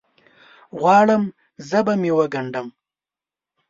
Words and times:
غواړم 0.79 1.23
ژبه 1.67 1.93
مې 2.01 2.11
وګنډم 2.19 2.67